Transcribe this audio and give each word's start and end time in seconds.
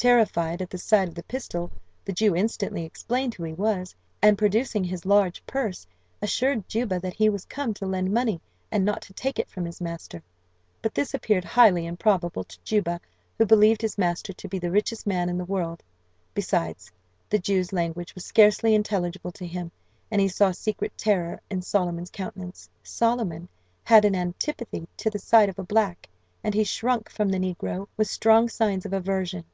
Terrified 0.00 0.62
at 0.62 0.70
the 0.70 0.78
sight 0.78 1.08
of 1.08 1.16
the 1.16 1.24
pistol, 1.24 1.72
the 2.04 2.12
Jew 2.12 2.36
instantly 2.36 2.84
explained 2.84 3.34
who 3.34 3.42
he 3.42 3.52
was, 3.52 3.96
and 4.22 4.38
producing 4.38 4.84
his 4.84 5.04
large 5.04 5.44
purse, 5.44 5.88
assured 6.22 6.68
Juba 6.68 7.00
that 7.00 7.14
he 7.14 7.28
was 7.28 7.44
come 7.46 7.74
to 7.74 7.84
lend 7.84 8.12
money, 8.14 8.40
and 8.70 8.84
not 8.84 9.02
to 9.02 9.12
take 9.12 9.40
it 9.40 9.48
from 9.50 9.64
his 9.64 9.80
master; 9.80 10.22
but 10.82 10.94
this 10.94 11.14
appeared 11.14 11.42
highly 11.44 11.84
improbable 11.84 12.44
to 12.44 12.60
Juba, 12.62 13.00
who 13.36 13.44
believed 13.44 13.82
his 13.82 13.98
master 13.98 14.32
to 14.32 14.46
be 14.48 14.60
the 14.60 14.70
richest 14.70 15.04
man 15.04 15.28
in 15.28 15.36
the 15.36 15.44
world; 15.44 15.82
besides, 16.32 16.92
the 17.28 17.40
Jew's 17.40 17.72
language 17.72 18.14
was 18.14 18.24
scarcely 18.24 18.76
intelligible 18.76 19.32
to 19.32 19.44
him, 19.48 19.72
and 20.12 20.20
he 20.20 20.28
saw 20.28 20.52
secret 20.52 20.96
terror 20.96 21.40
in 21.50 21.60
Solomon's 21.60 22.12
countenance. 22.12 22.70
Solomon 22.84 23.48
had 23.82 24.04
an 24.04 24.14
antipathy 24.14 24.86
to 24.96 25.10
the 25.10 25.18
sight 25.18 25.48
of 25.48 25.58
a 25.58 25.64
black, 25.64 26.08
and 26.44 26.54
he 26.54 26.62
shrunk 26.62 27.10
from 27.10 27.30
the 27.30 27.38
negro 27.38 27.88
with 27.96 28.06
strong 28.06 28.48
signs 28.48 28.86
of 28.86 28.92
aversion. 28.92 29.44